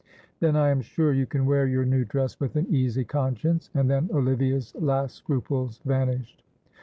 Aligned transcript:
"Then 0.39 0.55
I 0.55 0.69
am 0.71 0.81
sure 0.81 1.13
you 1.13 1.27
can 1.27 1.45
wear 1.45 1.67
your 1.67 1.85
new 1.85 2.05
dress 2.05 2.39
with 2.39 2.55
an 2.55 2.65
easy 2.73 3.03
conscience," 3.05 3.69
and 3.75 3.87
then 3.87 4.09
Olivia's 4.11 4.73
last 4.73 5.13
scruples 5.15 5.77
vanished. 5.85 6.41